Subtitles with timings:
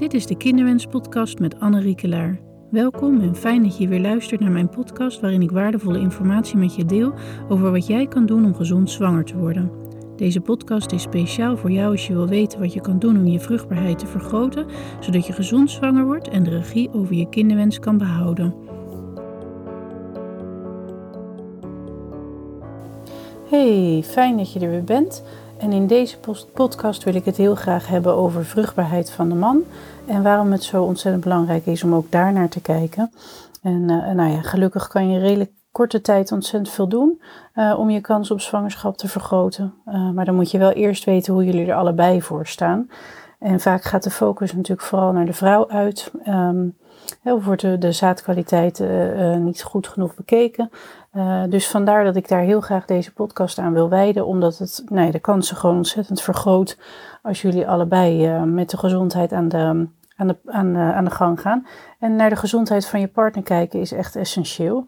[0.00, 2.40] Dit is de Kinderwens-podcast met Anne Riekelaar.
[2.70, 6.74] Welkom en fijn dat je weer luistert naar mijn podcast waarin ik waardevolle informatie met
[6.74, 7.12] je deel
[7.48, 9.70] over wat jij kan doen om gezond zwanger te worden.
[10.16, 13.26] Deze podcast is speciaal voor jou als je wil weten wat je kan doen om
[13.26, 14.66] je vruchtbaarheid te vergroten,
[15.00, 18.54] zodat je gezond zwanger wordt en de regie over je kinderwens kan behouden.
[23.48, 25.22] Hey, fijn dat je er weer bent.
[25.60, 26.18] En in deze
[26.54, 29.62] podcast wil ik het heel graag hebben over vruchtbaarheid van de man.
[30.06, 33.10] En waarom het zo ontzettend belangrijk is om ook daar naar te kijken.
[33.62, 37.22] En uh, nou ja, gelukkig kan je redelijk korte tijd ontzettend veel doen
[37.54, 39.74] uh, om je kans op zwangerschap te vergroten.
[39.86, 42.88] Uh, maar dan moet je wel eerst weten hoe jullie er allebei voor staan.
[43.40, 46.12] En vaak gaat de focus natuurlijk vooral naar de vrouw uit.
[46.28, 46.76] Um,
[47.24, 50.70] of wordt de, zaadkwaliteit uh, niet goed genoeg bekeken.
[51.14, 54.84] Uh, dus vandaar dat ik daar heel graag deze podcast aan wil wijden, omdat het
[54.88, 56.78] nee, de kansen gewoon ontzettend vergroot
[57.22, 59.86] als jullie allebei met de gezondheid aan de,
[60.20, 61.66] aan, de, aan, de, aan de gang gaan.
[61.98, 64.86] En naar de gezondheid van je partner kijken is echt essentieel.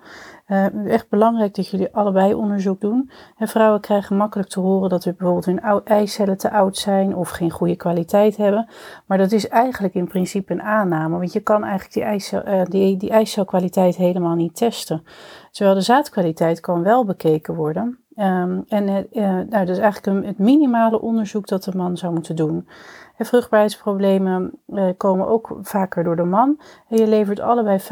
[0.49, 3.11] Uh, echt belangrijk dat jullie allebei onderzoek doen.
[3.37, 7.31] En vrouwen krijgen makkelijk te horen dat we bijvoorbeeld hun eicellen te oud zijn of
[7.31, 8.69] geen goede kwaliteit hebben.
[9.07, 12.65] Maar dat is eigenlijk in principe een aanname, want je kan eigenlijk die, eicel, uh,
[12.65, 15.05] die, die eicelkwaliteit helemaal niet testen.
[15.51, 17.99] Terwijl de zaadkwaliteit kan wel bekeken worden.
[18.17, 22.37] Um, en nou, dat is eigenlijk een, het minimale onderzoek dat de man zou moeten
[22.37, 22.69] doen.
[23.17, 26.61] En vruchtbaarheidsproblemen uh, komen ook vaker door de man.
[26.89, 27.85] En je levert allebei 50%.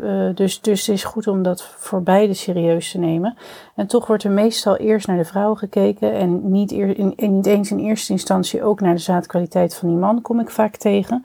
[0.00, 3.36] Uh, dus, dus het is goed om dat voor beide serieus te nemen.
[3.74, 6.12] En toch wordt er meestal eerst naar de vrouw gekeken.
[6.12, 10.40] En niet, in, eens in eerste instantie ook naar de zaadkwaliteit van die man, kom
[10.40, 11.24] ik vaak tegen.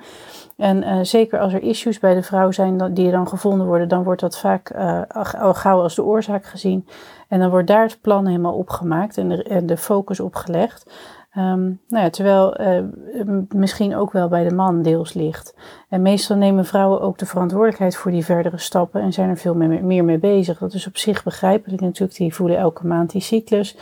[0.58, 4.04] En uh, zeker als er issues bij de vrouw zijn die dan gevonden worden, dan
[4.04, 4.72] wordt dat vaak
[5.38, 6.88] al gauw als de oorzaak gezien.
[7.28, 10.94] En dan wordt daar het plan helemaal opgemaakt en de, de focus op gelegd.
[11.38, 12.84] Um, nou ja, terwijl uh,
[13.50, 15.56] misschien ook wel bij de man deels ligt.
[15.90, 19.56] En meestal nemen vrouwen ook de verantwoordelijkheid voor die verdere stappen en zijn er veel
[19.56, 20.58] meer, meer mee bezig.
[20.58, 22.18] Dat is op zich begrijpelijk natuurlijk.
[22.18, 23.78] Die voelen elke maand die cyclus.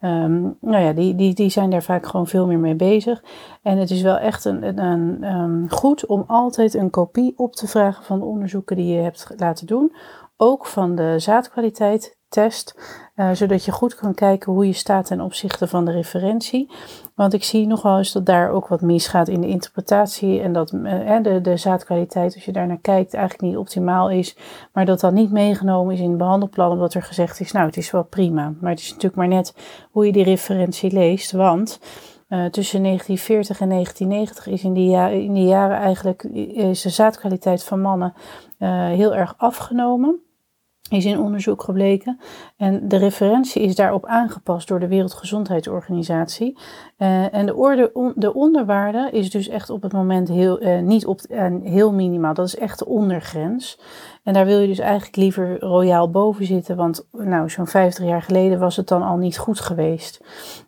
[0.00, 3.24] Um, nou ja, die, die, die zijn daar vaak gewoon veel meer mee bezig.
[3.62, 7.68] En het is wel echt een, een, um, goed om altijd een kopie op te
[7.68, 9.94] vragen van de onderzoeken die je hebt laten doen.
[10.36, 12.74] Ook van de zaadkwaliteit test,
[13.16, 16.70] uh, zodat je goed kan kijken hoe je staat ten opzichte van de referentie.
[17.14, 20.72] Want ik zie nogal eens dat daar ook wat misgaat in de interpretatie en dat
[20.72, 24.36] uh, de, de zaadkwaliteit, als je daar naar kijkt, eigenlijk niet optimaal is,
[24.72, 27.76] maar dat dan niet meegenomen is in het behandelplan, omdat er gezegd is, nou het
[27.76, 28.52] is wel prima.
[28.60, 29.54] Maar het is natuurlijk maar net
[29.90, 31.80] hoe je die referentie leest, want...
[32.28, 37.64] Uh, tussen 1940 en 1990 is in die, in die jaren eigenlijk is de zaadkwaliteit
[37.64, 38.14] van mannen
[38.96, 40.23] heel erg afgenomen
[40.94, 42.18] is in onderzoek gebleken.
[42.56, 46.58] En de referentie is daarop aangepast door de Wereldgezondheidsorganisatie.
[46.98, 51.06] Uh, en de, orde, de onderwaarde is dus echt op het moment heel, uh, niet
[51.06, 52.34] op, uh, heel minimaal.
[52.34, 53.78] Dat is echt de ondergrens.
[54.24, 58.22] En daar wil je dus eigenlijk liever royaal boven zitten, want nou, zo'n 50 jaar
[58.22, 60.20] geleden was het dan al niet goed geweest.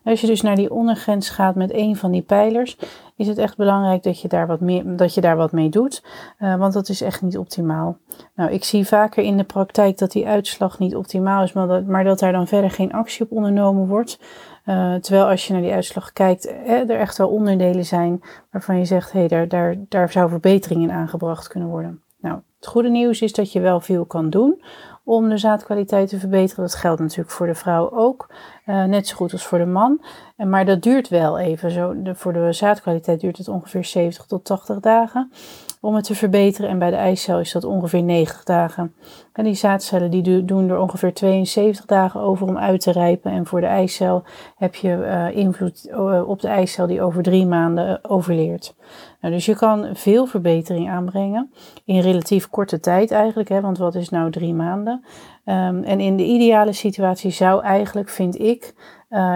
[0.03, 2.77] Als je dus naar die ondergrens gaat met een van die pijlers,
[3.15, 6.03] is het echt belangrijk dat je daar wat, meer, dat je daar wat mee doet,
[6.39, 7.97] uh, want dat is echt niet optimaal.
[8.35, 12.19] Nou, ik zie vaker in de praktijk dat die uitslag niet optimaal is, maar dat,
[12.19, 14.19] daar dan verder geen actie op ondernomen wordt.
[14.65, 18.77] Uh, terwijl als je naar die uitslag kijkt, eh, er echt wel onderdelen zijn waarvan
[18.77, 22.01] je zegt, hé, hey, daar, daar, daar zou verbetering in aangebracht kunnen worden.
[22.19, 24.61] Nou, goede nieuws is dat je wel veel kan doen
[25.07, 26.63] om de zaadkwaliteit te verbeteren.
[26.63, 28.29] Dat geldt natuurlijk voor de vrouw ook,
[28.65, 30.01] uh, net zo goed als voor de man.
[30.35, 31.71] En, maar dat duurt wel even.
[31.71, 35.31] Zo, voor de zaadkwaliteit duurt het ongeveer 70 tot 80 dagen
[35.81, 36.69] om het te verbeteren.
[36.69, 38.93] En bij de eicel is dat ongeveer 90 dagen.
[39.37, 43.31] En die zaadcellen die doen er ongeveer 72 dagen over om uit te rijpen.
[43.31, 44.23] En voor de eicel
[44.55, 48.75] heb je uh, invloed uh, op de eicel die over drie maanden overleert.
[49.21, 51.51] Nou, dus je kan veel verbetering aanbrengen
[51.85, 53.49] in relatief korte tijd eigenlijk.
[53.49, 55.03] Hè, want wat is nou drie maanden?
[55.45, 58.73] Um, en in de ideale situatie zou eigenlijk, vind ik,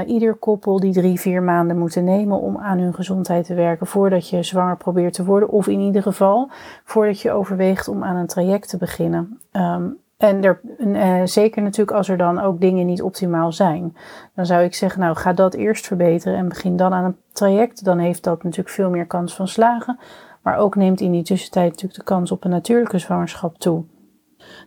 [0.05, 4.29] ieder koppel die drie, vier maanden moeten nemen om aan hun gezondheid te werken voordat
[4.29, 5.49] je zwanger probeert te worden.
[5.49, 6.49] Of in ieder geval
[6.83, 9.39] voordat je overweegt om aan een traject te beginnen.
[9.51, 9.90] Um,
[10.21, 13.95] en er, uh, zeker natuurlijk als er dan ook dingen niet optimaal zijn.
[14.35, 17.83] Dan zou ik zeggen, nou ga dat eerst verbeteren en begin dan aan een traject.
[17.83, 19.99] Dan heeft dat natuurlijk veel meer kans van slagen.
[20.41, 23.83] Maar ook neemt in die tussentijd natuurlijk de kans op een natuurlijke zwangerschap toe.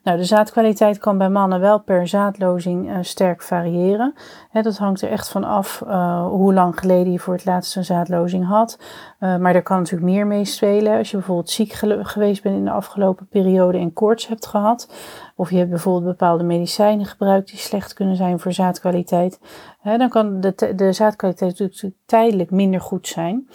[0.04, 4.14] Nou, de zaadkwaliteit kan bij mannen wel per zaadlozing uh, sterk variëren.
[4.52, 7.84] Dat hangt er echt van af uh, hoe lang geleden je voor het laatst een
[7.84, 8.78] zaadlozing had.
[9.20, 10.98] Uh, maar er kan natuurlijk meer meespelen.
[10.98, 11.72] Als je bijvoorbeeld ziek
[12.02, 14.92] geweest bent in de afgelopen periode en koorts hebt gehad.
[15.36, 19.40] Of je hebt bijvoorbeeld bepaalde medicijnen gebruikt die slecht kunnen zijn voor zaadkwaliteit.
[19.82, 23.48] Dan kan de, de zaadkwaliteit natuurlijk tijdelijk minder goed zijn.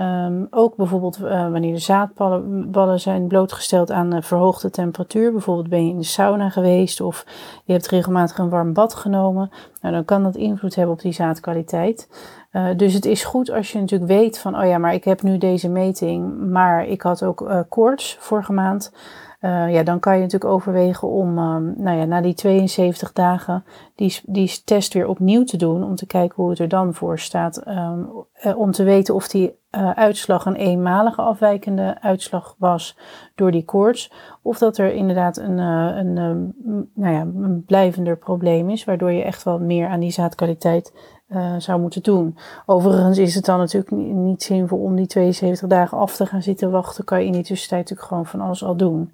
[0.00, 5.32] Ehm, ook bijvoorbeeld uh, wanneer de zaadballen zijn blootgesteld aan verhoogde temperatuur.
[5.32, 7.24] Bijvoorbeeld ben je in de sauna geweest of
[7.64, 9.50] je hebt regelmatig een warm bad genomen.
[9.80, 12.08] Nou, dan kan dat invloed hebben op die zaadkwaliteit.
[12.52, 15.22] Uh, dus het is goed als je natuurlijk weet van, oh ja, maar ik heb
[15.22, 18.92] nu deze meting, maar ik had ook koorts vorige maand.
[19.40, 23.64] Uh, ja, dan kan je natuurlijk overwegen om um, nou ja, na die 72 dagen
[23.94, 25.84] die, die test weer opnieuw te doen.
[25.84, 27.66] Om te kijken hoe het er dan voor staat.
[27.68, 32.98] Um, uh, om te weten of die uh, uitslag een eenmalige afwijkende uitslag was
[33.34, 34.12] door die koorts.
[34.42, 36.54] Of dat er inderdaad een, een, een,
[36.94, 38.84] nou ja, een blijvender probleem is.
[38.84, 40.92] Waardoor je echt wel meer aan die zaadkwaliteit
[41.32, 42.36] uh, zou moeten doen.
[42.66, 46.70] Overigens is het dan natuurlijk niet zinvol om die 72 dagen af te gaan zitten
[46.70, 47.04] wachten.
[47.04, 49.12] Kan je in die tussentijd natuurlijk gewoon van alles al doen.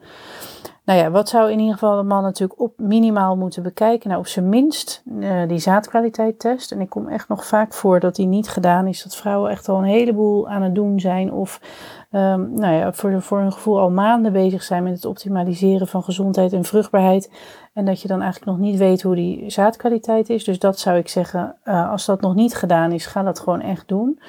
[0.86, 4.08] Nou ja, wat zou in ieder geval de man natuurlijk op minimaal moeten bekijken?
[4.08, 6.72] Nou, op zijn minst uh, die zaadkwaliteit test.
[6.72, 9.02] En ik kom echt nog vaak voor dat die niet gedaan is.
[9.02, 11.32] Dat vrouwen echt al een heleboel aan het doen zijn.
[11.32, 11.60] Of
[12.10, 16.02] um, nou ja, voor, voor hun gevoel al maanden bezig zijn met het optimaliseren van
[16.02, 17.30] gezondheid en vruchtbaarheid.
[17.72, 20.44] En dat je dan eigenlijk nog niet weet hoe die zaadkwaliteit is.
[20.44, 23.60] Dus dat zou ik zeggen, uh, als dat nog niet gedaan is, ga dat gewoon
[23.60, 24.20] echt doen.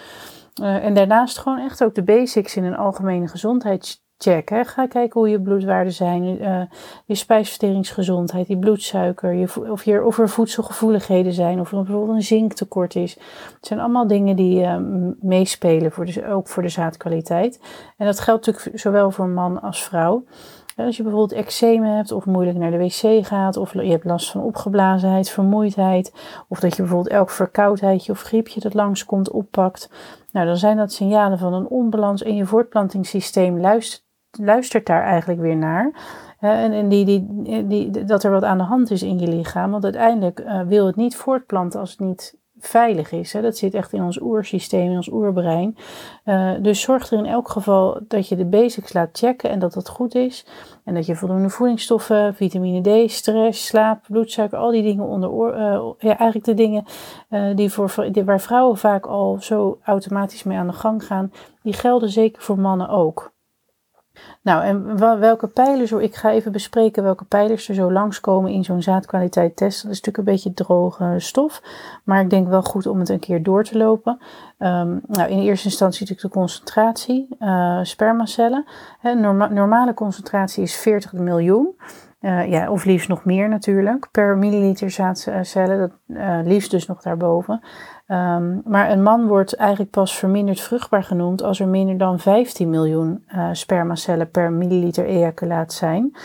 [0.62, 4.50] Uh, en daarnaast gewoon echt ook de basics in een algemene gezondheids check.
[4.50, 4.64] Hè.
[4.64, 6.62] Ga kijken hoe je bloedwaarden zijn, uh,
[7.06, 12.24] je spijsverteringsgezondheid, je bloedsuiker, je, of, je, of er voedselgevoeligheden zijn, of er bijvoorbeeld een
[12.24, 13.14] zinktekort is.
[13.56, 14.78] Het zijn allemaal dingen die uh,
[15.22, 17.60] meespelen, voor de, ook voor de zaadkwaliteit.
[17.98, 20.24] En dat geldt natuurlijk zowel voor man als vrouw.
[20.78, 24.32] Als je bijvoorbeeld eczeem hebt of moeilijk naar de wc gaat of je hebt last
[24.32, 26.14] van opgeblazenheid, vermoeidheid
[26.48, 29.90] of dat je bijvoorbeeld elk verkoudheidje of griepje dat langskomt oppakt.
[30.32, 33.60] Nou, dan zijn dat signalen van een onbalans in je voortplantingssysteem.
[33.60, 34.00] Luister,
[34.42, 35.92] luistert daar eigenlijk weer naar.
[36.40, 39.72] en, en die, die, die, dat er wat aan de hand is in je lichaam.
[39.72, 43.34] Want uiteindelijk uh, wil het niet voortplanten als het niet veilig is.
[43.34, 43.42] Hè.
[43.42, 45.78] Dat zit echt in ons oersysteem, in ons oerbrein.
[46.26, 49.74] Uh, dus zorg er in elk geval dat je de basics laat checken en dat
[49.74, 50.46] dat goed is.
[50.84, 55.92] En dat je voldoende voedingsstoffen, vitamine D, stress, slaap, bloedsuiker, al die dingen onder uh,
[55.98, 56.84] ja, eigenlijk de dingen
[57.56, 61.32] die voor, waar vrouwen vaak al zo automatisch mee aan de gang gaan,
[61.64, 63.36] die gelden zeker voor mannen ook.
[64.42, 68.82] Nou, en welke pijlers, ik ga even bespreken welke pijlers er zo langskomen in zo'n
[68.82, 69.84] zaadkwaliteit test.
[69.84, 71.62] Dat is natuurlijk een beetje droge stof,
[72.04, 74.18] maar ik denk wel goed om het een keer door te lopen.
[74.60, 78.66] Um, nou, in eerste instantie natuurlijk de concentratie, uh, spermacellen.
[79.50, 81.76] Normale concentratie is 40 miljoen.
[82.22, 87.02] Uh, ja, of liefst nog meer natuurlijk, per milliliter zaadcellen, dat, uh, liefst dus nog
[87.02, 87.62] daarboven.
[88.12, 92.70] Um, maar een man wordt eigenlijk pas verminderd vruchtbaar genoemd als er minder dan 15
[92.70, 96.16] miljoen uh, spermacellen per milliliter ejaculaat zijn.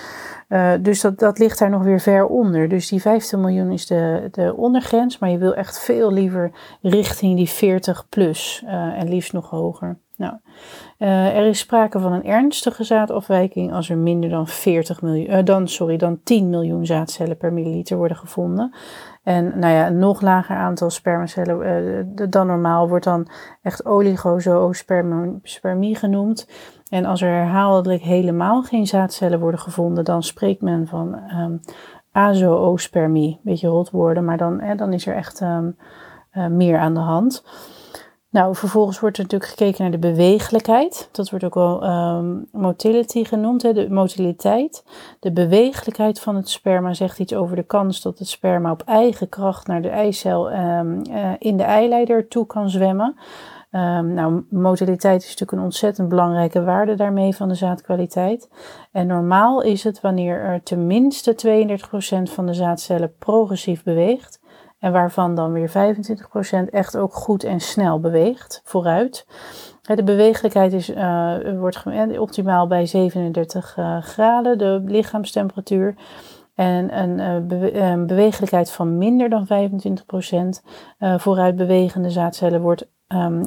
[0.48, 2.68] Uh, dus dat, dat ligt daar nog weer ver onder.
[2.68, 6.52] Dus die 15 miljoen is de, de ondergrens, maar je wil echt veel liever
[6.82, 9.98] richting die 40 plus uh, en liefst nog hoger.
[10.16, 10.34] Nou,
[10.98, 15.96] er is sprake van een ernstige zaadafwijking als er minder dan, 40 miljoen, dan, sorry,
[15.96, 18.74] dan 10 miljoen zaadcellen per milliliter worden gevonden.
[19.22, 23.28] En nou ja, een nog lager aantal spermacellen uh, dan normaal wordt dan
[23.62, 26.48] echt oligozoospermie genoemd.
[26.88, 31.60] En als er herhaaldelijk helemaal geen zaadcellen worden gevonden, dan spreekt men van um,
[32.12, 33.40] azoospermie.
[33.42, 35.76] Beetje rot woorden, maar dan, dan is er echt um,
[36.34, 37.44] uh, meer aan de hand.
[38.32, 41.08] Nou, vervolgens wordt er natuurlijk gekeken naar de bewegelijkheid.
[41.12, 44.84] Dat wordt ook wel um, motility genoemd, de motiliteit.
[45.20, 49.28] De bewegelijkheid van het sperma zegt iets over de kans dat het sperma op eigen
[49.28, 53.14] kracht naar de eicel um, uh, in de eileider toe kan zwemmen.
[53.70, 58.48] Um, nou, motiliteit is natuurlijk een ontzettend belangrijke waarde daarmee van de zaadkwaliteit.
[58.92, 61.36] En normaal is het wanneer er tenminste
[62.28, 64.40] 32% van de zaadcellen progressief beweegt.
[64.82, 69.26] En waarvan dan weer 25% echt ook goed en snel beweegt vooruit.
[69.82, 71.82] De bewegelijkheid is, uh, wordt
[72.18, 75.94] optimaal bij 37 uh, eh, graden, de lichaamstemperatuur.
[76.54, 79.48] En een, bewe een bewegelijkheid van minder dan 25%
[81.16, 83.46] vooruit bewegende zaadcellen wordt um,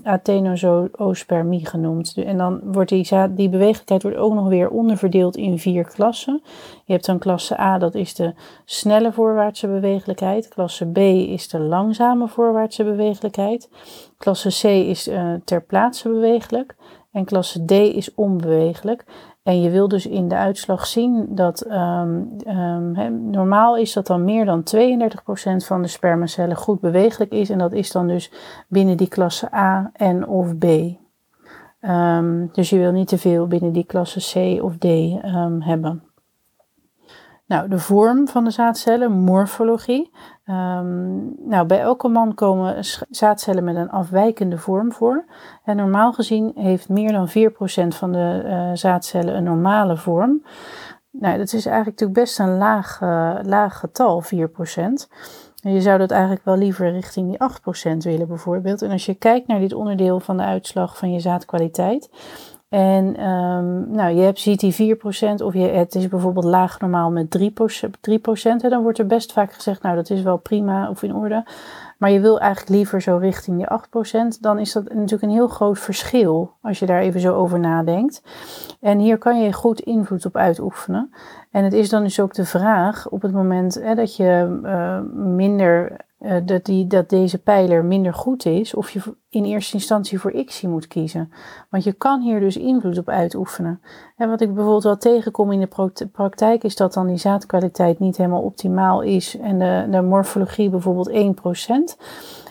[1.66, 2.18] genoemd.
[2.26, 6.42] En dan wordt die, die bewegelijkheid wordt ook nog weer onderverdeeld in vier klassen.
[6.86, 8.34] Je hebt dan klasse A, dat is de
[8.66, 10.48] snelle voorwaartse bewegelijkheid.
[10.48, 13.70] Klasse B is de langzame voorwaartse bewegelijkheid.
[14.18, 16.76] Klasse C is uh, ter plaatse bewegelijk.
[17.12, 19.06] En klasse D is onbewegelijk.
[19.46, 24.24] En je wil dus in de uitslag zien dat um, um, normaal is dat dan
[24.24, 27.50] meer dan 32% van de spermacellen goed bewegelijk is.
[27.50, 28.32] En dat is dan dus
[28.68, 30.66] binnen die klasse A en of B.
[31.82, 34.86] Um, dus je wil niet te veel binnen die klasse C of D
[35.60, 36.04] hebben.
[37.46, 40.12] Nou, de vorm van de zaadcellen, morfologie.
[40.46, 45.26] Ehm, nou, bij elke man komen zaadcellen met een afwijkende vorm voor.
[45.64, 50.46] En normaal gezien heeft meer dan 4% van de uh, zaadcellen een normale vorm.
[51.12, 55.08] Nou, dat is eigenlijk natuurlijk best een laag, uh, laag getal, 4%.
[55.62, 57.38] En je zou dat eigenlijk wel liever richting die
[57.94, 58.82] 8% willen bijvoorbeeld.
[58.82, 62.10] En als je kijkt naar dit onderdeel van de uitslag van je zaadkwaliteit,
[62.76, 64.98] en um, nou, je hebt, ziet die 4%
[65.44, 67.50] of je, het is bijvoorbeeld laag normaal met 3%, 3%
[68.44, 71.46] en dan wordt er best vaak gezegd, nou dat is wel prima of in orde.
[71.98, 73.80] Maar je wil eigenlijk liever zo richting je
[74.36, 74.40] 8%.
[74.40, 78.22] Dan is dat natuurlijk een heel groot verschil als je daar even zo over nadenkt.
[78.82, 81.14] En hier kan je goed invloed op uitoefenen.
[81.52, 85.00] En het is dan dus ook de vraag op het moment hè, dat je uh,
[85.36, 90.20] minder uh, dat, die, dat deze pijler minder goed is, of je in eerste instantie
[90.20, 91.32] voor ICSI moet kiezen.
[91.70, 93.82] Want je kan hier dus invloed op uitoefenen.
[94.16, 98.18] En wat ik bijvoorbeeld wel tegenkom in de praktijk, is dat dan die zaadkwaliteit niet
[98.18, 101.14] helemaal optimaal is en de, de morfologie bijvoorbeeld 1%.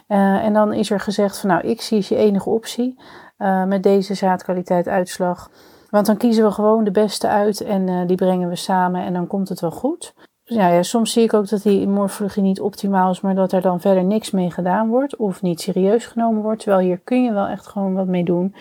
[0.09, 3.01] Uh, en dan is er gezegd van nou, ICSI is je enige optie
[3.39, 5.51] uh, met deze zaadkwaliteit uitslag.
[5.91, 9.27] Want dan kiezen we gewoon de beste uit en die brengen we samen en dan
[9.27, 10.15] komt het wel goed
[10.47, 13.61] ja, ja, soms zie ik ook dat die morfologie niet optimaal is, maar dat er
[13.61, 16.61] dan verder niks mee gedaan wordt of niet serieus genomen wordt.
[16.61, 18.55] Terwijl hier kun je wel echt gewoon wat mee doen.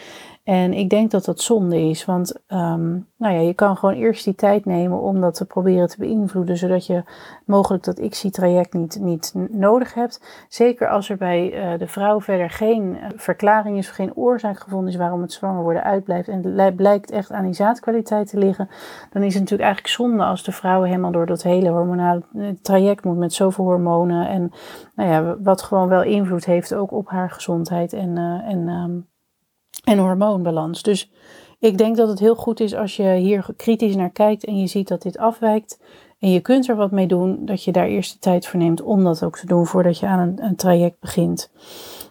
[0.44, 4.24] En ik denk dat dat zonde is, want um, nou ja, je kan gewoon eerst
[4.24, 7.04] die tijd nemen om dat te proberen te beïnvloeden, zodat je
[7.46, 10.46] mogelijk dat ICSI-traject niet, niet nodig hebt.
[10.48, 14.60] Zeker als er bij uh, de vrouw verder geen uh, verklaring is of geen oorzaak
[14.60, 18.70] gevonden is waarom het zwanger worden uitblijft en blijkt echt aan die zaadkwaliteit te liggen,
[19.12, 22.48] dan is het natuurlijk eigenlijk zonde als de vrouw helemaal door dat hele hormonale eh,
[22.62, 24.52] traject moet met zoveel hormonen en
[24.96, 29.12] nou ja, wat gewoon wel invloed heeft ook op haar gezondheid en, en um,
[29.84, 30.82] en hormoonbalans.
[30.82, 31.12] Dus
[31.60, 34.68] ik denk dat het heel goed is als je hier kritisch naar kijkt en je
[34.68, 35.80] ziet dat dit afwijkt.
[36.20, 38.82] En je kunt er wat mee doen, dat je daar eerst de tijd voor neemt
[38.82, 41.51] om dat ook te doen voordat je aan een, een traject begint.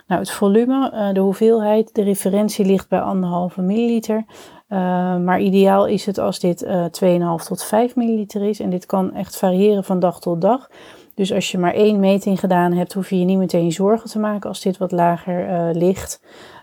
[0.06, 4.24] Nou, het volume, uh, de hoeveelheid, de referentie ligt bij anderhalve milliliter.
[4.68, 4.78] Uh,
[5.16, 8.60] maar ideaal is het als dit uh, eh, 2,5 tot 5 milliliter is.
[8.60, 10.70] En dit kan echt variëren van dag tot dag.
[11.14, 14.18] Dus als je maar één meting gedaan hebt, hoef je je niet meteen zorgen te
[14.18, 16.20] maken als dit wat lager ligt.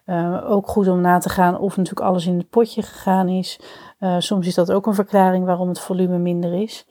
[0.10, 3.60] Uh, ook goed om na te gaan of natuurlijk alles in het potje gegaan is.
[4.00, 6.86] Uh, soms is dat ook een verklaring waarom het volume minder is.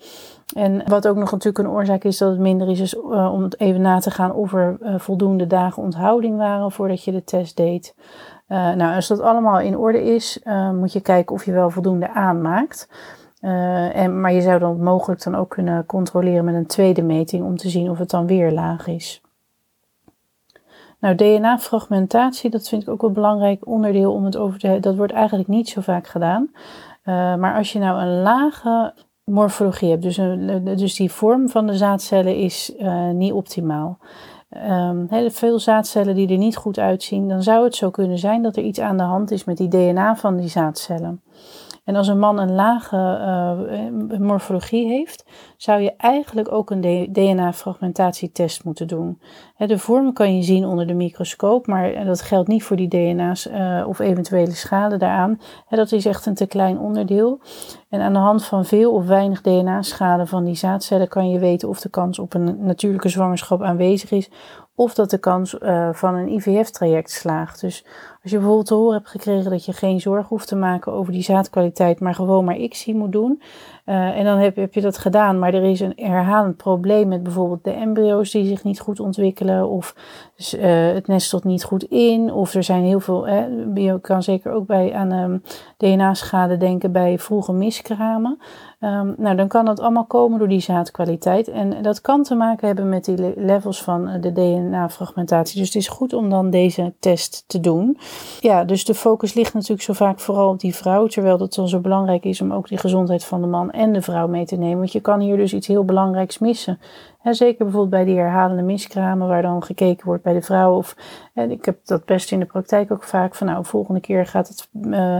[0.56, 3.80] En wat ook nog natuurlijk een oorzaak is dat het minder is, is om even
[3.80, 7.94] na te gaan of er voldoende dagen onthouding waren voordat je de test deed.
[8.48, 10.40] nou, als dat allemaal in orde is,
[10.72, 12.88] moet je kijken of je wel voldoende aanmaakt.
[13.40, 17.56] En, maar je zou dan mogelijk dan ook kunnen controleren met een tweede meting om
[17.56, 19.20] te zien of het dan weer laag is.
[21.00, 24.84] Nou, DNA-fragmentatie, dat vind ik ook een belangrijk onderdeel om het over te hebben.
[24.84, 26.50] Dat wordt eigenlijk niet zo vaak gedaan.
[27.04, 30.16] Uh, maar als je nou een lage morfologie hebt, dus,
[30.78, 33.98] dus die vorm van de zaadcellen is uh, niet optimaal.
[34.68, 38.56] Um, veel zaadcellen die er niet goed uitzien, dan zou het zo kunnen zijn dat
[38.56, 41.22] er iets aan de hand is met die DNA van die zaadcellen.
[41.88, 42.96] En als een man een lage
[44.10, 45.24] uh, morfologie heeft,
[45.56, 49.20] zou je eigenlijk ook een DNA-fragmentatietest moeten doen.
[49.56, 53.46] de vorm kan je zien onder de microscoop, maar dat geldt niet voor die DNA's
[53.46, 55.40] uh, of eventuele schade daaraan.
[55.68, 57.40] dat is echt een te klein onderdeel.
[57.88, 61.68] En aan de hand van veel of weinig DNA-schade van die zaadcellen kan je weten
[61.68, 64.30] of de kans op een natuurlijke zwangerschap aanwezig is
[64.78, 67.60] of dat de kans uh, van een IVF-traject slaagt.
[67.60, 67.84] Dus
[68.22, 71.12] als je bijvoorbeeld te horen hebt gekregen dat je geen zorg hoeft te maken over
[71.12, 73.42] die zaadkwaliteit, maar gewoon maar ICSI moet doen.
[73.86, 77.22] Uh, en dan heb, heb, je dat gedaan, maar er is een herhalend probleem met
[77.22, 79.94] bijvoorbeeld de embryo's die zich niet goed ontwikkelen, of
[80.54, 83.26] uh, het nestelt niet goed in, of er zijn heel veel.
[83.26, 85.42] Hè, je kan zeker ook bij aan um,
[85.76, 88.38] DNA-schade denken bij vroege miskramen.
[88.80, 91.48] Um, nou, dan kan dat allemaal komen door die zaadkwaliteit.
[91.48, 95.58] En dat kan te maken hebben met die levels van de DNA-fragmentatie.
[95.58, 97.98] Dus het is goed om dan deze test te doen.
[98.40, 101.68] Ja, dus de focus ligt natuurlijk zo vaak vooral op die vrouw, terwijl het dan
[101.68, 104.56] zo belangrijk is om ook die gezondheid van de man en de vrouw mee te
[104.56, 104.78] nemen.
[104.78, 106.78] Want je kan hier dus iets heel belangrijks missen.
[107.30, 110.76] Zeker bijvoorbeeld bij die herhalende miskramen, waar dan gekeken wordt bij de vrouw.
[110.76, 110.96] Of
[111.34, 114.68] ik heb dat best in de praktijk ook vaak van, nou, volgende keer gaat het
[114.82, 115.16] uh,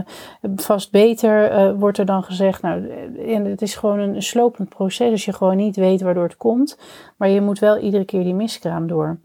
[0.55, 2.61] vast beter, uh, wordt er dan gezegd.
[2.61, 2.89] Nou,
[3.27, 6.77] en het is gewoon een, slopend proces, als je gewoon niet weet waardoor het komt.
[7.17, 9.19] Maar je moet wel iedere keer die miskraam door.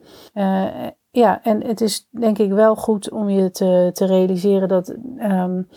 [1.11, 5.69] Ja, en het is denk ik wel goed om je te, te realiseren dat um,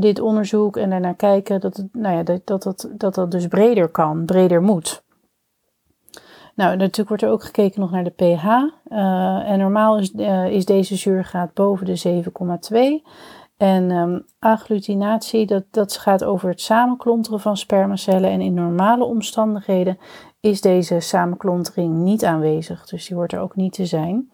[0.00, 4.24] dit onderzoek en daarnaar kijken, dat, nou ja, dat, dat, dat dat dus breder kan,
[4.24, 5.02] breder moet.
[6.54, 8.46] Nou, natuurlijk wordt er ook gekeken nog naar de pH.
[8.46, 12.22] Uh, en normaal is, uh, is deze zuurgraad boven de
[13.02, 13.08] 7,2.
[13.56, 18.30] En um, agglutinatie, dat, dat gaat over het samenklonteren van spermacellen.
[18.30, 19.98] En in normale omstandigheden
[20.40, 22.86] is deze samenklontering niet aanwezig.
[22.86, 24.30] Dus die hoort er ook niet te zijn.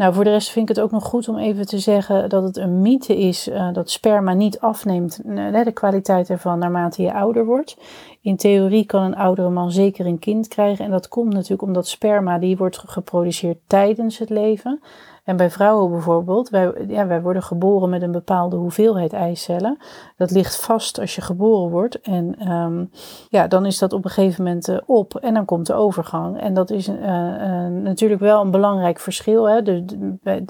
[0.00, 2.42] Nou, voor de rest vind ik het ook nog goed om even te zeggen dat
[2.42, 7.12] het een mythe is uh, dat sperma niet afneemt, uh, de kwaliteit ervan naarmate je
[7.12, 7.76] ouder wordt.
[8.20, 11.88] In theorie kan een oudere man zeker een kind krijgen en dat komt natuurlijk omdat
[11.88, 14.80] sperma die wordt geproduceerd tijdens het leven.
[15.24, 19.78] En bij vrouwen bijvoorbeeld, wij, ja, wij worden geboren met een bepaalde hoeveelheid eicellen.
[20.16, 22.00] Dat ligt vast als je geboren wordt.
[22.00, 22.90] En um,
[23.28, 26.40] ja, dan is dat op een gegeven moment uh, op en dan komt de overgang.
[26.40, 29.48] En dat is uh, uh, natuurlijk wel een belangrijk verschil.
[29.48, 29.62] Hè?
[29.62, 29.84] De,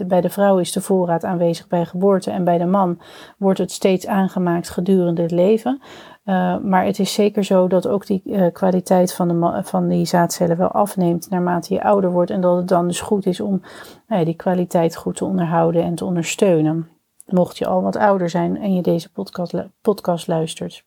[0.07, 3.01] bij de vrouw is de voorraad aanwezig bij geboorte en bij de man
[3.39, 5.81] wordt het steeds aangemaakt gedurende het leven.
[6.25, 10.05] Uh, maar het is zeker zo dat ook die uh, kwaliteit van, de, van die
[10.05, 12.31] zaadcellen wel afneemt naarmate je ouder wordt.
[12.31, 13.63] En dat het dan dus goed is om
[14.07, 16.89] nou die kwaliteit goed te onderhouden en te ondersteunen.
[17.27, 20.85] Mocht je al wat ouder zijn en je deze podcast, podcast luistert.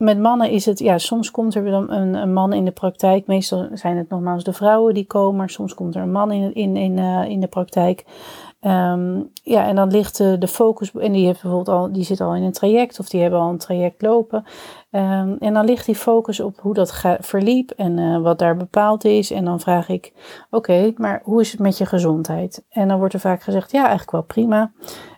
[0.00, 3.26] Met mannen is het, ja, soms komt er een, een, man in de praktijk.
[3.26, 6.54] Meestal zijn het nogmaals de vrouwen die komen, maar soms komt er een man in,
[6.54, 8.04] in, in, uh, in de praktijk.
[8.60, 12.20] Um, ja, en dan ligt de, de, focus, en die, heeft bijvoorbeeld al, die zit
[12.20, 14.44] al in een traject of die hebben al een traject lopen.
[14.90, 19.04] Um, en dan ligt die focus op hoe dat verliep en uh, wat daar bepaald
[19.04, 19.30] is.
[19.30, 20.12] En dan vraag ik,
[20.50, 22.64] oké, maar hoe is het met je gezondheid?
[22.68, 24.72] En dan wordt er vaak gezegd, ja, eigenlijk wel prima.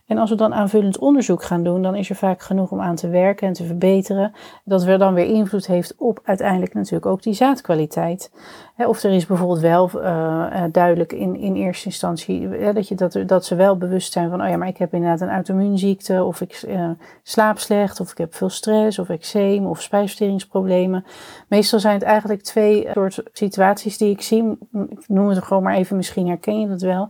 [0.06, 2.94] En als we dan aanvullend onderzoek gaan doen, dan is er vaak genoeg om aan
[2.94, 4.32] te werken en te verbeteren.
[4.64, 8.32] Dat weer dan weer invloed heeft op uiteindelijk natuurlijk ook die zaadkwaliteit.
[8.76, 13.44] Of er is bijvoorbeeld wel uh, duidelijk in, in eerste instantie dat, je, dat, dat
[13.44, 16.62] ze wel bewust zijn van, oh ja, maar ik heb inderdaad een auto-immuunziekte, of ik
[16.68, 16.90] uh,
[17.22, 21.04] slaap slecht, of ik heb veel stress, of eczeem, of spijsverteringsproblemen.
[21.48, 24.58] Meestal zijn het eigenlijk twee soort situaties die ik zie.
[24.88, 27.08] Ik noem het gewoon maar even, misschien herken je dat wel.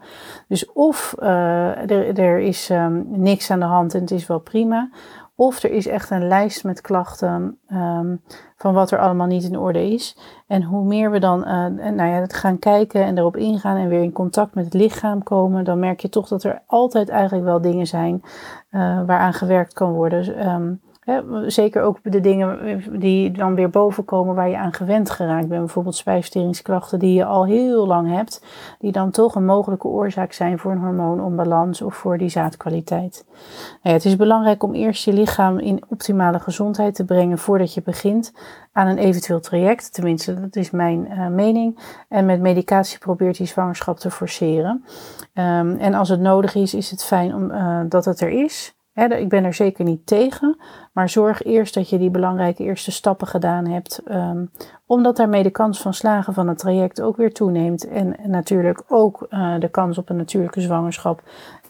[0.48, 4.90] Dus of er, er is um, niks aan de hand en het is wel prima.
[5.42, 8.22] Of er is echt een lijst met klachten um,
[8.56, 10.16] van wat er allemaal niet in orde is.
[10.46, 14.02] En hoe meer we dan uh, nou ja, gaan kijken en erop ingaan en weer
[14.02, 17.60] in contact met het lichaam komen, dan merk je toch dat er altijd eigenlijk wel
[17.60, 18.22] dingen zijn
[18.70, 20.48] uh, waaraan gewerkt kan worden.
[20.48, 20.80] Um,
[21.46, 25.60] zeker ook de dingen die dan weer boven komen waar je aan gewend geraakt bent.
[25.60, 28.44] Bijvoorbeeld spijsverteringsklachten die je al heel lang hebt.
[28.78, 33.24] Die dan toch een mogelijke oorzaak zijn voor een hormoononbalans of voor die zaadkwaliteit.
[33.82, 37.82] Nou het is belangrijk om eerst je lichaam in optimale gezondheid te brengen voordat je
[37.82, 38.32] begint
[38.72, 39.92] aan een eventueel traject.
[39.92, 41.78] Tenminste, dat is mijn uh, mening.
[42.08, 44.84] En met medicatie probeert die zwangerschap te forceren.
[45.34, 48.74] Um, en als het nodig is, is het fijn om, uh, dat het er is.
[48.94, 50.56] Ik ben er zeker niet tegen,
[50.92, 54.50] maar zorg eerst dat je die belangrijke eerste stappen gedaan hebt, um,
[54.86, 59.26] omdat daarmee de kans van slagen van het traject ook weer toeneemt en, natuurlijk ook
[59.30, 61.22] uh, de kans op een natuurlijke zwangerschap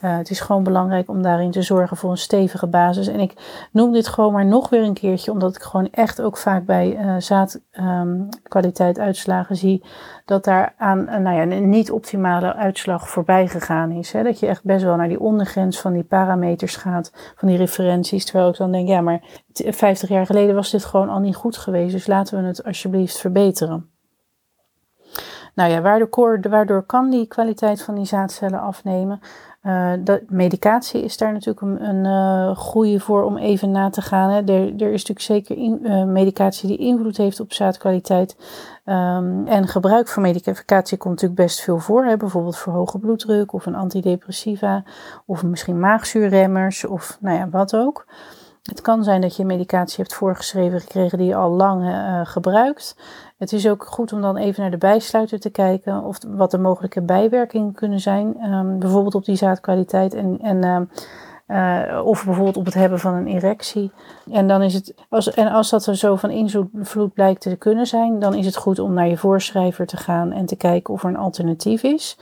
[0.04, 3.06] uh, het is gewoon belangrijk om daarin te zorgen voor een stevige basis.
[3.06, 3.34] En ik
[3.72, 6.98] noem dit gewoon maar nog weer een keertje, omdat ik gewoon echt ook vaak bij
[6.98, 9.84] uh, zaadkwaliteit um, uitslagen zie
[10.24, 14.12] dat daar aan uh, nou ja, een niet optimale uitslag voorbij gegaan is.
[14.12, 14.22] Hè?
[14.22, 18.24] Dat je echt best wel naar die ondergrens van die parameters gaat, van die referenties.
[18.24, 21.56] Terwijl ik dan denk, ja, maar 50 jaar geleden was dit gewoon al niet goed
[21.56, 21.92] geweest.
[21.92, 23.90] Dus laten we het alsjeblieft verbeteren.
[25.54, 25.80] Nou ja,
[26.48, 29.20] waardoor kan die kwaliteit van die zaadcellen afnemen?
[29.66, 29.92] Uh,
[30.28, 34.30] medicatie is daar natuurlijk een, een uh, goede voor om even na te gaan.
[34.30, 34.36] Hè.
[34.36, 38.36] Er, er is natuurlijk zeker in, uh, medicatie die invloed heeft op zaadkwaliteit.
[38.84, 42.04] Um, en gebruik van medicatie komt natuurlijk best veel voor.
[42.04, 42.16] Hè.
[42.16, 44.84] Bijvoorbeeld voor hoge bloeddruk of een antidepressiva
[45.26, 48.06] of misschien maagzuurremmers of nou ja, wat ook.
[48.62, 52.96] Het kan zijn dat je medicatie hebt voorgeschreven gekregen die je al lang uh, gebruikt.
[53.38, 56.58] Het is ook goed om dan even naar de bijsluiter te kijken of wat de
[56.58, 58.52] mogelijke bijwerkingen kunnen zijn.
[58.52, 60.88] Um, bijvoorbeeld op die zaadkwaliteit en, en
[61.52, 63.92] uh, of bijvoorbeeld op het hebben van een erectie.
[64.30, 67.86] En, dan is het, als, en als dat er zo van invloed blijkt te kunnen
[67.86, 71.02] zijn, dan is het goed om naar je voorschrijver te gaan en te kijken of
[71.02, 72.18] er een alternatief is.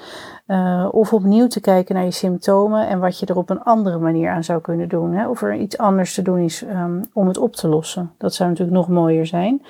[0.47, 3.99] Uh, of opnieuw te kijken naar je symptomen en wat je er op een andere
[3.99, 5.13] manier aan zou kunnen doen.
[5.13, 5.29] Hè?
[5.29, 8.13] Of er iets anders te doen is um, om het op te lossen.
[8.19, 9.63] Dat zou natuurlijk nog mooier zijn.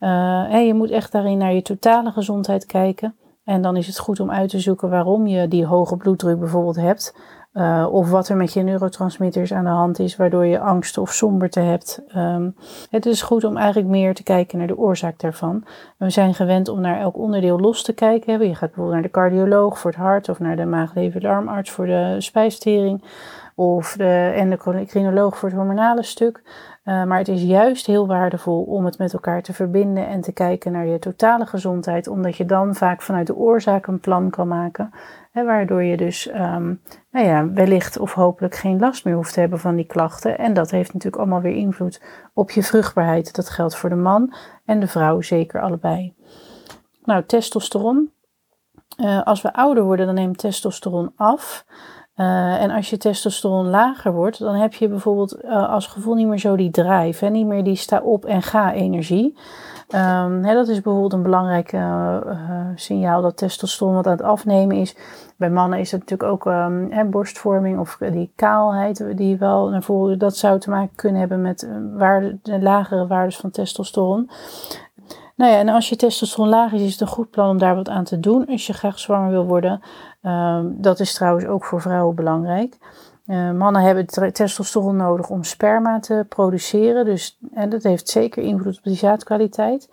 [0.00, 3.14] Uh, je moet echt daarin naar je totale gezondheid kijken.
[3.44, 6.76] En dan is het goed om uit te zoeken waarom je die hoge bloeddruk bijvoorbeeld
[6.76, 7.14] hebt.
[7.54, 11.12] Uh, of wat er met je neurotransmitters aan de hand is, waardoor je angst of
[11.12, 12.02] somberte hebt.
[12.16, 12.56] Um,
[12.90, 15.64] het is goed om eigenlijk meer te kijken naar de oorzaak daarvan.
[15.96, 18.32] We zijn gewend om naar elk onderdeel los te kijken.
[18.32, 22.16] Je gaat bijvoorbeeld naar de cardioloog voor het hart of naar de maag-lever-darmarts voor de
[22.18, 23.04] spijsvertering.
[23.54, 26.42] of de endocrinoloog voor het hormonale stuk.
[26.84, 30.32] Uh, maar het is juist heel waardevol om het met elkaar te verbinden en te
[30.32, 34.48] kijken naar je totale gezondheid, omdat je dan vaak vanuit de oorzaak een plan kan
[34.48, 34.90] maken,
[35.32, 39.40] hè, waardoor je dus um, nou ja, wellicht of hopelijk geen last meer hoeft te
[39.40, 40.38] hebben van die klachten.
[40.38, 43.34] En dat heeft natuurlijk allemaal weer invloed op je vruchtbaarheid.
[43.34, 46.14] Dat geldt voor de man en de vrouw zeker allebei.
[47.04, 48.12] Nou, testosteron.
[48.96, 51.64] Uh, als we ouder worden, dan neemt testosteron af.
[52.16, 56.26] Uh, en als je testosteron lager wordt, dan heb je bijvoorbeeld uh, als gevoel niet
[56.26, 57.30] meer zo die drive, hè?
[57.30, 59.38] niet meer die sta op en ga energie.
[59.94, 62.16] Um, hè, dat is bijvoorbeeld een belangrijk uh,
[62.74, 64.96] signaal dat testosteron wat aan het afnemen is.
[65.36, 69.82] Bij mannen is het natuurlijk ook um, hè, borstvorming of die kaalheid die wel naar
[69.82, 74.30] voren, dat zou te maken kunnen hebben met waarde, de lagere waardes van testosteron.
[75.36, 77.74] Nou ja, en als je testosteron laag is, is het een goed plan om daar
[77.74, 79.80] wat aan te doen als je graag zwanger wil worden.
[80.22, 82.78] Ehm, dat is trouwens ook voor vrouwen belangrijk.
[83.26, 87.04] Uh, mannen hebben testosteron nodig om sperma te produceren.
[87.04, 89.88] Dus en dat heeft zeker invloed op die zaadkwaliteit.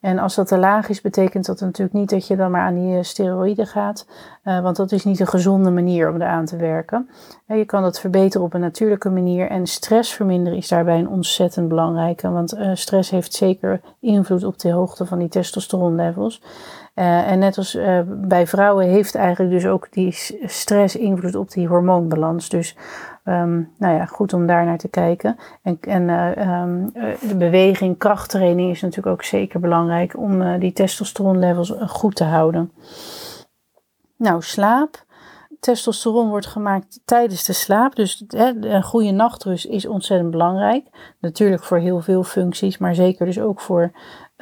[0.00, 2.74] En als dat te laag is, betekent dat natuurlijk niet dat je dan maar aan
[2.74, 4.06] die eh, steroïden gaat.
[4.44, 7.08] Uh, want dat is niet een gezonde manier om eraan te werken.
[7.46, 9.50] Je kan dat verbeteren op een natuurlijke manier.
[9.50, 12.30] En stress verminderen is daarbij een ontzettend belangrijke.
[12.30, 16.42] Want stress heeft zeker invloed op de hoogte van die testosteronlevels.
[16.94, 20.12] Uh, en net als uh, bij vrouwen heeft eigenlijk dus ook die
[20.44, 22.48] stress invloed op die hormoonbalans.
[22.48, 22.76] Dus
[23.24, 25.36] um, nou ja, goed om daar naar te kijken.
[25.62, 26.92] En, en uh, um,
[27.28, 32.72] de beweging, krachttraining is natuurlijk ook zeker belangrijk om die testosteronlevels goed te houden.
[34.16, 35.04] Nou, slaap.
[35.60, 37.94] Testosteron wordt gemaakt tijdens de slaap.
[37.94, 40.86] Dus hè, een goede nachtrust is ontzettend belangrijk.
[41.20, 43.92] Natuurlijk voor heel veel functies, maar zeker dus ook voor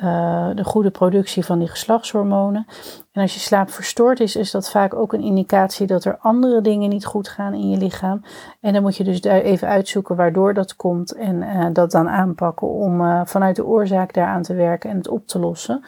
[0.03, 2.67] uh, de goede productie van die geslachtshormonen.
[3.13, 6.61] En als je slaap verstoord is, is dat vaak ook een indicatie dat er andere
[6.61, 8.25] dingen niet goed gaan in je lichaam.
[8.61, 12.69] En dan moet je dus even uitzoeken waardoor dat komt en uh, dat dan aanpakken
[12.69, 15.85] om uh, vanuit de oorzaak daaraan te werken en het op te lossen.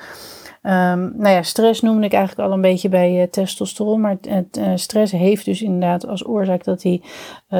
[0.63, 4.01] Um, nou ja, stress noemde ik eigenlijk al een beetje bij testosteron.
[4.01, 4.17] Maar
[4.75, 7.05] stress heeft dus inderdaad als oorzaak dat die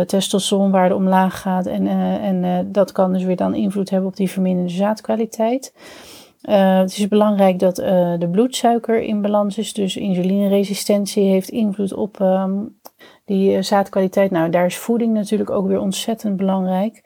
[0.07, 1.67] testosteronwaarde omlaag gaat.
[1.67, 1.87] En,
[2.21, 5.73] en dat kan dus weer dan invloed hebben op die verminderde zaadkwaliteit.
[6.43, 9.73] Uh, het is belangrijk dat uh, de bloedsuiker in balans is.
[9.73, 12.81] Dus insulineresistentie heeft invloed op um,
[13.25, 14.31] die uh, zaadkwaliteit.
[14.31, 17.03] Nou, daar is voeding natuurlijk ook weer ontzettend belangrijk.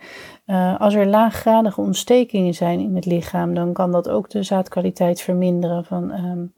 [0.46, 5.20] Uh, als er laaggradige ontstekingen zijn in het lichaam, dan kan dat ook de zaadkwaliteit
[5.20, 5.84] verminderen.
[5.84, 6.52] Van um,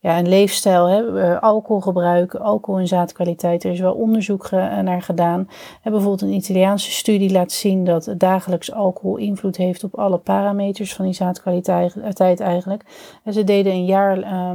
[0.00, 3.64] ja, een leefstijl, hè, uh, alcoholgebruik, alcohol en zaadkwaliteit.
[3.64, 5.48] Er is wel onderzoek ge naar gedaan.
[5.80, 10.94] Hè, bijvoorbeeld een Italiaanse studie laat zien dat dagelijks alcohol invloed heeft op alle parameters
[10.94, 12.84] van die zaadkwaliteit eigenlijk.
[13.24, 14.50] En ze deden een jaar, uh,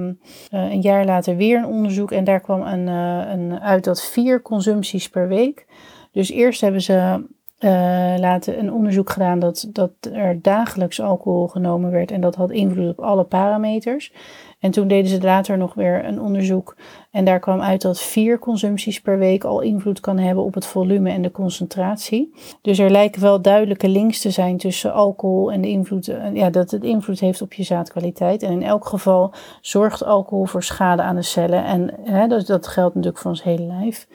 [0.50, 5.10] een jaar later weer een onderzoek en daar kwam een, een uit dat vier consumpties
[5.10, 5.66] per week.
[6.12, 7.28] Dus eerst hebben ze
[7.60, 7.72] uh,
[8.18, 12.90] laten een onderzoek gedaan dat, dat er dagelijks alcohol genomen werd en dat had invloed
[12.90, 14.14] op alle parameters.
[14.60, 16.76] En toen deden ze later nog weer een onderzoek
[17.12, 20.66] en daar kwam uit dat vier consumpties per week al invloed kan hebben op het
[20.66, 22.34] volume en de concentratie.
[22.62, 26.50] Dus er lijken wel duidelijke links te zijn tussen alcohol en de invloed, eh, ja,
[26.50, 28.44] dat het invloed heeft op je zaadkwaliteit.
[28.44, 32.68] En in elk geval zorgt alcohol voor schade aan de cellen en hè, dat, dat
[32.68, 34.08] geldt natuurlijk voor ons hele lijf.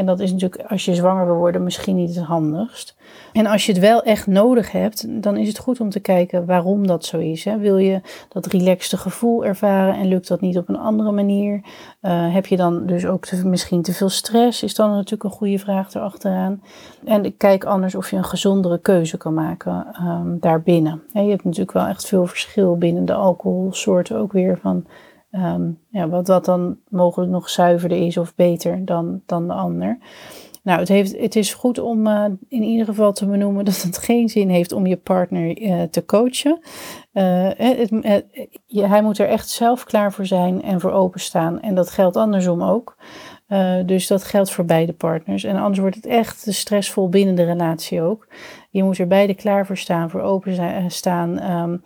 [0.00, 2.96] En dat is natuurlijk als je zwanger wil worden misschien niet het handigst.
[3.32, 6.46] En als je het wel echt nodig hebt, dan is het goed om te kijken
[6.46, 7.44] waarom dat zo is.
[7.44, 7.58] Hè.
[7.58, 11.60] Wil je dat relaxte gevoel ervaren en lukt dat niet op een andere manier?
[12.02, 14.62] Uh, heb je dan dus ook misschien te veel stress?
[14.62, 16.62] Is dan natuurlijk een goede vraag erachteraan.
[17.04, 21.02] En kijk anders of je een gezondere keuze kan maken um, daarbinnen.
[21.12, 24.86] je hebt natuurlijk wel echt veel verschil binnen de alcoholsoorten ook weer van
[25.32, 29.98] Um, ja, wat, wat dan mogelijk nog zuiverder is of beter dan, dan de ander.
[30.62, 33.98] Nou, het, heeft, het is goed om uh, in ieder geval te benoemen dat het
[33.98, 36.58] geen zin heeft om je partner uh, te coachen.
[37.12, 37.90] Uh, het,
[38.68, 41.60] hij moet er echt zelf klaar voor zijn en voor openstaan.
[41.60, 42.96] En dat geldt andersom ook.
[43.86, 45.44] dus dat geldt voor beide partners.
[45.44, 48.26] En anders wordt het echt stressvol binnen de relatie ook.
[48.72, 51.30] Je moet er beide klaar voor staan, voor openstaan.
[51.30, 51.76] Um, ehm,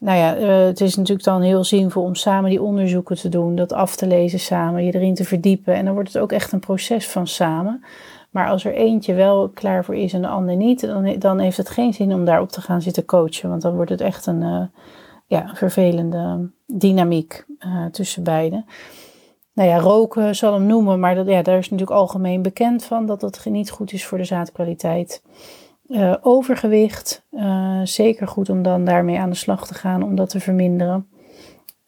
[0.00, 3.54] nou ja, uh, het is natuurlijk dan heel zinvol om samen die onderzoeken te doen,
[3.54, 5.74] dat af te lezen samen, je erin te verdiepen.
[5.74, 7.84] En dan wordt het ook echt een proces van samen.
[8.30, 11.56] Maar als er eentje wel klaar voor is en de ander niet, dan, dan heeft
[11.56, 13.48] het geen zin om daarop te gaan zitten coachen.
[13.48, 14.62] Want dan wordt het echt een, uh,
[15.26, 17.44] ja, vervelende dynamiek
[17.90, 18.64] tussen beiden.
[19.54, 23.06] Nou ja, roken zal hem noemen, maar dat, ja, daar is natuurlijk algemeen bekend van
[23.06, 25.22] dat dat niet goed is voor de zaadkwaliteit.
[25.88, 30.28] Uh, overgewicht, uh, zeker goed om dan daarmee aan de slag te gaan om dat
[30.28, 31.08] te verminderen.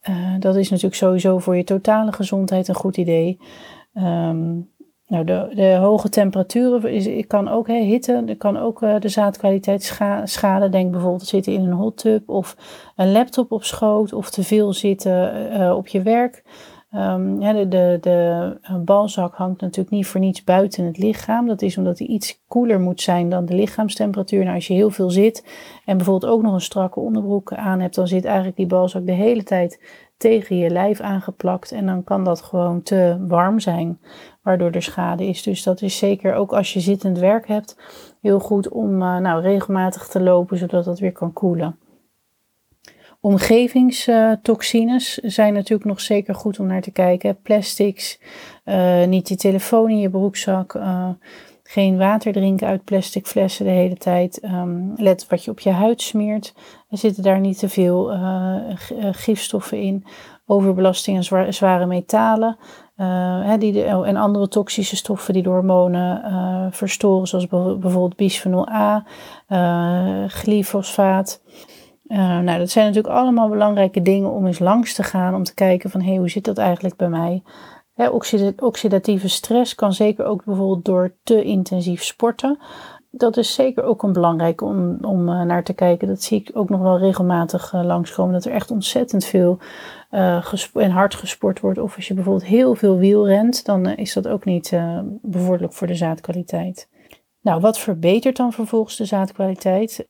[0.09, 3.39] Uh, dat is natuurlijk sowieso voor je totale gezondheid een goed idee.
[3.95, 4.71] Um,
[5.07, 10.27] nou, de, de hoge temperaturen is, kan ook hè, hitte, kan ook de zaadkwaliteit scha
[10.27, 10.71] schaden.
[10.71, 12.57] Denk bijvoorbeeld zitten in een hot tub of
[12.97, 16.43] een laptop op schoot of te veel zitten op je werk.
[17.39, 21.47] Ja, de, de, de balzak hangt natuurlijk niet voor niets buiten het lichaam.
[21.47, 24.43] Dat is omdat hij iets koeler moet zijn dan de lichaamstemperatuur.
[24.43, 25.45] Nou, als je heel veel zit
[25.85, 29.13] en bijvoorbeeld ook nog een strakke onderbroek aan hebt, dan zit eigenlijk die balzak de
[29.13, 29.81] hele tijd
[30.17, 31.73] tegen je lijf aangeplakt.
[31.73, 33.99] En dan kan dat gewoon te warm zijn,
[34.43, 35.43] waardoor er schade is.
[35.43, 37.77] Dus dat is zeker ook als je zittend werk hebt,
[38.21, 41.77] heel goed om uh, nou, regelmatig te lopen, zodat dat weer kan koelen.
[43.27, 47.39] Omgevingstoxines zijn natuurlijk nog zeker goed om naar te kijken.
[47.43, 48.21] Plastics,
[48.65, 51.09] uh, niet je telefoon in je broekzak, uh,
[51.63, 54.45] geen water drinken uit plastic flessen de hele tijd.
[54.45, 56.55] Um, let wat je op je huid smeert.
[56.91, 58.55] Er zitten daar niet te veel uh,
[59.11, 60.05] gifstoffen in.
[60.47, 62.57] Overbelasting en zware metalen.
[63.59, 66.23] Die oh, en andere toxische stoffen die de hormonen
[66.73, 69.05] verstoren, zoals bijvoorbeeld bisphenol A,
[70.29, 71.41] glyfosaat.
[72.09, 75.35] Uh, nou, dat zijn natuurlijk allemaal belangrijke dingen om eens langs te gaan.
[75.35, 77.43] Om te kijken van, hé, hey, hoe zit dat eigenlijk bij mij?
[78.57, 82.59] Oxidatieve stress kan zeker ook bijvoorbeeld door te intensief sporten.
[83.11, 86.09] Dat is zeker ook een belangrijke om, om uh, naar te kijken.
[86.09, 88.33] Dat zie ik ook nog wel regelmatig uh, langskomen.
[88.33, 89.59] Dat er echt ontzettend veel
[90.73, 91.79] en hard gesport wordt.
[91.79, 94.73] Of als je bijvoorbeeld heel veel wiel rent, dan is dat ook niet
[95.23, 96.89] bevorderlijk voor de zaadkwaliteit.
[97.41, 100.09] Nou, wat verbetert dan vervolgens de zaadkwaliteit?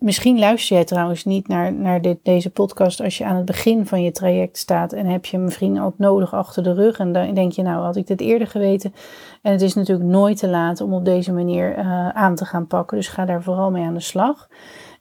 [0.00, 3.86] Misschien luister jij trouwens niet naar, naar dit, deze podcast als je aan het begin
[3.86, 6.98] van je traject staat en heb je hem misschien ook nodig achter de rug.
[6.98, 8.94] En dan denk je, nou had ik dit eerder geweten.
[9.42, 12.66] En het is natuurlijk nooit te laat om op deze manier uh, aan te gaan
[12.66, 12.96] pakken.
[12.96, 14.48] Dus ga daar vooral mee aan de slag.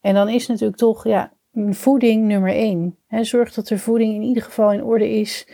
[0.02, 1.32] En dan is natuurlijk toch ja,
[1.70, 2.98] voeding nummer één.
[3.22, 5.48] Zorg dat er voeding in ieder geval in orde is.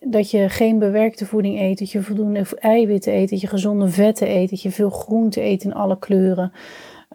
[0.00, 4.30] Dat je geen bewerkte voeding eet, dat je voldoende eiwitten eet, dat je gezonde vetten
[4.30, 6.52] eet, dat je veel groente eet in alle kleuren.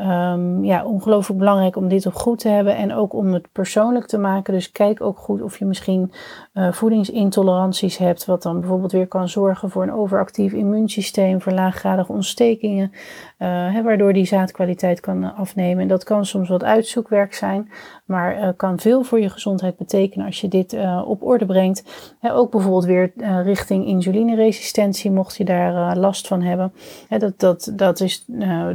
[0.02, 4.06] Um, ja, ongelooflijk belangrijk om dit ook goed te hebben en ook om het persoonlijk
[4.06, 4.54] te maken.
[4.54, 6.12] Dus kijk ook goed of je misschien
[6.54, 12.12] uh, voedingsintoleranties hebt, wat dan bijvoorbeeld weer kan zorgen voor een overactief immuunsysteem, voor laaggradige
[12.12, 12.92] ontstekingen,
[13.38, 15.82] hè, waardoor die zaadkwaliteit kan afnemen.
[15.82, 17.72] En dat kan soms wat uitzoekwerk zijn,
[18.06, 21.84] maar uh, kan veel voor je gezondheid betekenen als je dit op orde brengt.
[22.22, 23.12] Ook bijvoorbeeld weer
[23.44, 26.74] richting insulineresistentie, mocht je daar last van hebben.
[27.10, 28.26] Dat, dat, dat, is,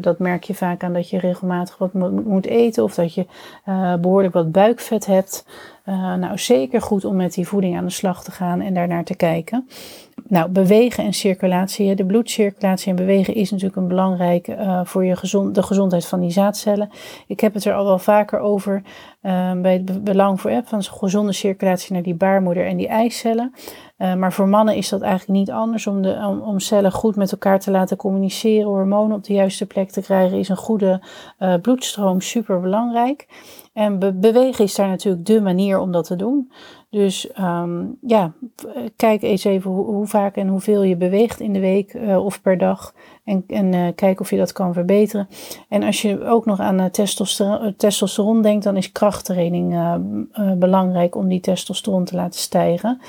[0.00, 1.92] dat merk je vaak aan dat je regelmatig wat
[2.24, 3.26] moet eten of dat je
[4.00, 5.46] behoorlijk wat buikvet hebt.
[5.88, 9.04] Uh, nou, zeker goed om met die voeding aan de slag te gaan en daarnaar
[9.04, 9.68] te kijken.
[10.26, 11.94] Nou, bewegen en circulatie.
[11.94, 16.20] De bloedcirculatie en bewegen is natuurlijk een belangrijk uh, voor je gezond, de gezondheid van
[16.20, 16.90] die zaadcellen.
[17.26, 18.82] Ik heb het er al wel vaker over
[19.22, 23.54] uh, bij het belang voor, van gezonde circulatie naar die baarmoeder en die eicellen.
[23.98, 25.86] Uh, maar voor mannen is dat eigenlijk niet anders.
[25.86, 29.90] Om, de, om, cellen goed met elkaar te laten communiceren, hormonen op de juiste plek
[29.90, 31.02] te krijgen, is een goede
[31.62, 33.26] bloedstroom super belangrijk.
[33.72, 36.52] En be bewegen is daar natuurlijk de manier om dat te doen.
[36.90, 38.32] Dus um, ja,
[38.96, 42.58] kijk eens even hoe, vaak en hoeveel je beweegt in de week uh, of per
[42.58, 42.94] dag.
[43.24, 45.28] En, en uh, kijk of je dat kan verbeteren.
[45.68, 49.76] En als je ook nog aan uh, testosteron, testosteron, denkt, dan is krachttraining
[50.58, 53.00] belangrijk om die testosteron te laten stijgen.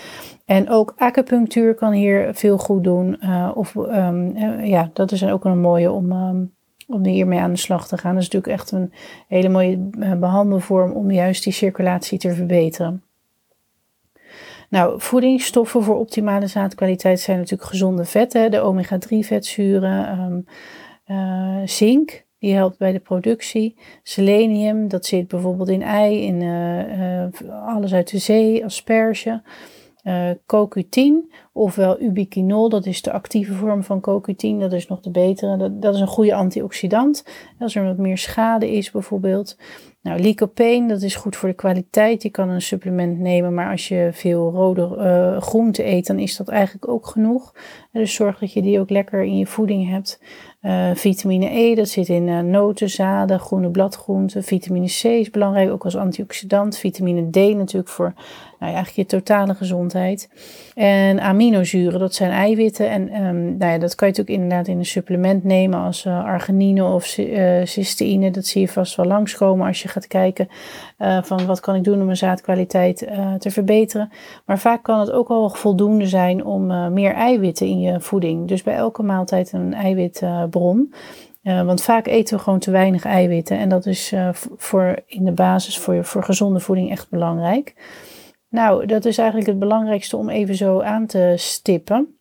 [0.45, 3.17] En ook acupunctuur kan hier veel goed doen.
[3.55, 6.11] of um, ja, dat is ook een mooie om.
[6.11, 8.13] Um, om hiermee aan de slag te gaan.
[8.13, 8.93] Dat is natuurlijk echt een
[9.27, 9.77] hele mooie
[10.19, 13.03] behandelvorm om juist die circulatie te verbeteren.
[14.69, 20.45] Nou, voedingsstoffen voor optimale zaadkwaliteit zijn natuurlijk gezonde vetten, de omega-3 vetzuren, um,
[21.07, 23.75] uh, zink, die helpt bij de productie.
[24.03, 29.41] Selenium, dat zit bijvoorbeeld in ei, in uh, uh, alles uit de zee, asperge.
[30.03, 35.11] Uh, CoQ10, ofwel ubiquinol, dat is de actieve vorm van CoQ10, dat is nog de
[35.11, 35.79] betere.
[35.79, 37.25] Dat is een goede antioxidant.
[37.59, 39.57] Als er wat meer schade is bijvoorbeeld.
[40.01, 42.23] Nou, lycopene, dat is goed voor de kwaliteit.
[42.23, 46.37] Je kan een supplement nemen, maar als je veel rode uh, groenten eet, dan is
[46.37, 47.53] dat eigenlijk ook genoeg.
[47.91, 50.21] dus zorg dat je die ook lekker in je voeding hebt.
[50.61, 54.43] Uh, vitamine E, dat zit in uh, noten, zaden, groene bladgroenten.
[54.43, 56.77] Vitamine C is belangrijk, ook als antioxidant.
[56.77, 58.13] Vitamine D natuurlijk voor
[58.59, 60.29] nou ja, eigenlijk je totale gezondheid.
[60.75, 62.89] En aminozuren, dat zijn eiwitten.
[62.89, 66.23] En um, nou ja, dat kan je natuurlijk inderdaad in een supplement nemen als uh,
[66.23, 68.31] arginine of uh, cysteïne.
[68.31, 70.47] Dat zie je vast wel langskomen als je gaat kijken
[70.99, 73.07] uh, van wat kan ik doen om mijn zaadkwaliteit
[73.39, 74.11] te verbeteren.
[74.45, 78.47] Maar vaak kan het ook al voldoende zijn om meer eiwitten in je voeding.
[78.47, 80.93] Dus bij elke maaltijd een eiwitbron.
[81.43, 83.57] want vaak eten we gewoon te weinig eiwitten.
[83.57, 84.13] En dat is
[84.57, 87.75] voor in de basis voor, voor gezonde voeding echt belangrijk.
[88.49, 92.19] Nou, dat is eigenlijk het belangrijkste om even zo aan te stippen.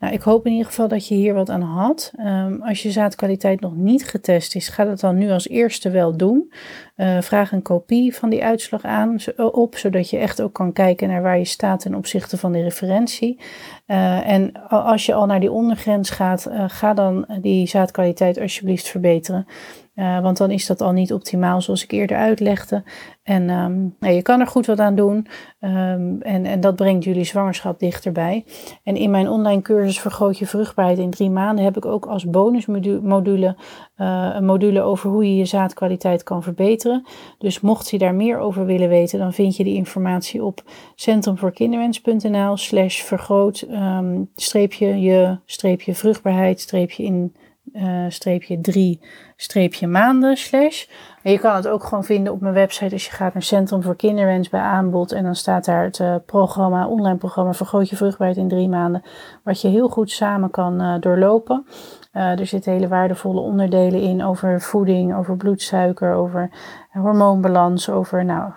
[0.00, 2.12] Nou, ik hoop in ieder geval dat je hier wat aan had.
[2.16, 6.16] Ehm, als je zaadkwaliteit nog niet getest is, ga dat dan nu als eerste wel
[6.16, 6.52] doen.
[6.96, 11.08] Uh, vraag een kopie van die uitslag aan op, zodat je echt ook kan kijken
[11.08, 13.40] naar waar je staat ten opzichte van de referentie.
[13.86, 19.46] Uh, en als je al naar die ondergrens gaat, ga dan die zaadkwaliteit alsjeblieft verbeteren.
[19.94, 22.82] Uh, want dan is dat al niet optimaal zoals ik eerder uitlegde.
[23.22, 25.26] En um, nou, je kan er goed wat aan doen.
[25.60, 28.44] Um, en, en dat brengt jullie zwangerschap dichterbij.
[28.82, 32.30] En in mijn online cursus Vergroot je vruchtbaarheid in drie maanden heb ik ook als
[32.30, 33.56] bonusmodule
[33.96, 37.06] uh, een module over hoe je je zaadkwaliteit kan verbeteren.
[37.38, 40.62] Dus mocht je daar meer over willen weten, dan vind je die informatie op
[40.94, 47.34] centrumvoorkinderwens.nl slash vergroot um, streepje je streepje vruchtbaarheid streepje in
[47.72, 49.00] uh, streepje drie
[49.36, 50.86] streepje maanden slash.
[51.22, 53.96] Je kan het ook gewoon vinden op mijn website als je gaat naar Centrum voor
[53.96, 55.12] Kinderwens bij aanbod.
[55.12, 59.02] En dan staat daar het uh, programma, online programma Vergroot je vruchtbaarheid in drie maanden.
[59.44, 61.66] Wat je heel goed samen kan uh, doorlopen.
[62.12, 66.50] er zitten hele waardevolle onderdelen in over voeding, over bloedsuiker, over
[66.92, 68.52] hormoonbalans, over nou,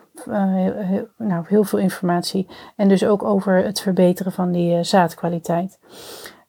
[1.18, 2.48] nou, heel veel informatie.
[2.76, 5.80] En dus ook over het verbeteren van die zaadkwaliteit.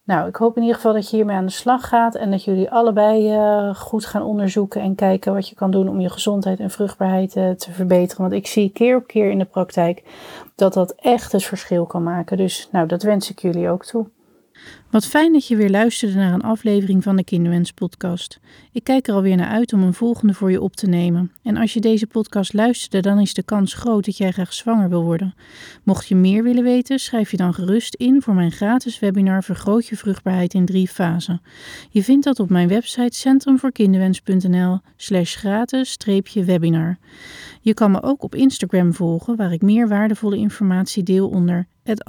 [0.04, 2.44] Nou, ik hoop in ieder geval dat je hiermee aan de slag gaat en dat
[2.44, 6.60] jullie allebei uh, goed gaan onderzoeken en kijken wat je kan doen om je gezondheid
[6.60, 8.22] en vruchtbaarheid uh, te verbeteren.
[8.22, 10.02] Want ik zie keer op keer in de praktijk
[10.54, 12.36] dat dat echt het verschil kan maken.
[12.36, 14.06] Dus nou, dat wens ik jullie ook toe.
[14.90, 18.40] Wat fijn dat je weer luisterde naar een aflevering van de Kinderwens podcast.
[18.72, 21.32] Ik kijk er alweer naar uit om een volgende voor je op te nemen.
[21.42, 24.88] En als je deze podcast luisterde, dan is de kans groot dat jij graag zwanger
[24.88, 25.34] wil worden.
[25.82, 29.86] Mocht je meer willen weten, schrijf je dan gerust in voor mijn gratis webinar Vergroot
[29.86, 31.42] je vruchtbaarheid in drie fasen.
[31.90, 36.98] Je vindt dat op mijn website centrumvoorkinderwens.nl slash gratis-webinar.
[37.60, 42.04] Je kan me ook op Instagram volgen, waar ik meer waardevolle informatie deel onder het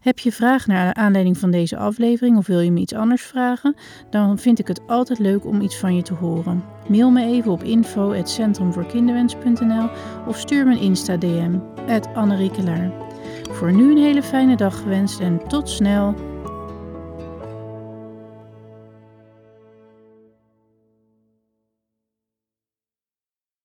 [0.00, 3.74] heb je vragen naar aanleiding van deze aflevering of wil je me iets anders vragen?
[4.10, 6.64] Dan vind ik het altijd leuk om iets van je te horen.
[6.88, 9.88] Mail me even op info.centrumvoorkinderwens.nl
[10.26, 11.58] of stuur me een Insta-DM,
[12.14, 12.92] Anneriekelaar.
[13.50, 16.29] Voor nu een hele fijne dag gewenst en tot snel!